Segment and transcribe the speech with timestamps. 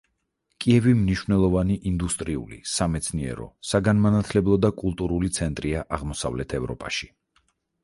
[0.63, 7.15] კიევი მნიშვნელოვანი ინდუსტრიული, სამეცნიერო, საგანმანათლებლო და კულტურული ცენტრია აღმოსავლეთ ევროპაში.